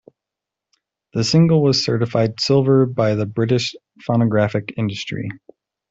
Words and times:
The 1.13 1.23
single 1.23 1.61
was 1.61 1.85
certified 1.85 2.39
silver 2.39 2.87
by 2.87 3.13
the 3.13 3.27
British 3.27 3.75
Phonographic 4.03 4.73
Industry. 4.75 5.29